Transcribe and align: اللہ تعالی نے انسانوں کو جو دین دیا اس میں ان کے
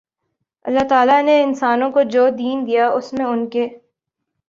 اللہ 0.65 0.87
تعالی 0.89 1.21
نے 1.21 1.35
انسانوں 1.43 1.91
کو 1.91 2.03
جو 2.09 2.27
دین 2.37 2.67
دیا 2.67 2.89
اس 2.89 3.13
میں 3.13 3.25
ان 3.25 3.49
کے 3.49 3.67